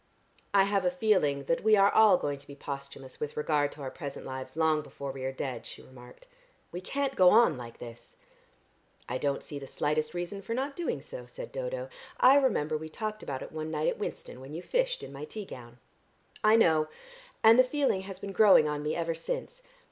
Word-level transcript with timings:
"I 0.51 0.63
have 0.63 0.83
a 0.83 0.89
feeling 0.89 1.43
that 1.43 1.61
we 1.61 1.75
are 1.75 1.91
all 1.91 2.17
going 2.17 2.39
to 2.39 2.47
be 2.47 2.55
posthumous 2.55 3.19
with 3.19 3.37
regard 3.37 3.71
to 3.73 3.83
our 3.83 3.91
present 3.91 4.25
lives 4.25 4.57
long 4.57 4.81
before 4.81 5.11
we 5.11 5.23
are 5.25 5.31
dead," 5.31 5.67
she 5.67 5.83
remarked. 5.83 6.25
"We 6.71 6.81
can't 6.81 7.15
go 7.15 7.29
on 7.29 7.55
like 7.55 7.77
this." 7.77 8.15
"I 9.07 9.19
don't 9.19 9.43
see 9.43 9.59
the 9.59 9.67
slightest 9.67 10.15
reason 10.15 10.41
for 10.41 10.55
not 10.55 10.75
doing 10.75 11.03
so," 11.03 11.27
said 11.27 11.51
Dodo. 11.51 11.87
"I 12.19 12.35
remember 12.37 12.75
we 12.75 12.89
talked 12.89 13.21
about 13.21 13.43
it 13.43 13.51
one 13.51 13.69
night 13.69 13.89
at 13.89 13.99
Winston 13.99 14.41
when 14.41 14.55
you 14.55 14.63
fished 14.63 15.03
in 15.03 15.13
my 15.13 15.23
tea 15.25 15.45
gown." 15.45 15.77
"I 16.43 16.55
know, 16.55 16.87
and 17.43 17.59
the 17.59 17.63
feeling 17.63 18.01
has 18.01 18.17
been 18.17 18.31
growing 18.31 18.67
on 18.67 18.81
me 18.81 18.95
ever 18.95 19.13
since. 19.13 19.61